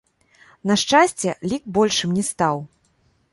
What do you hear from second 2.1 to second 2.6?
не стаў.